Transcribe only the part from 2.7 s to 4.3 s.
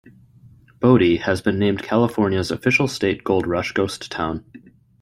state gold rush ghost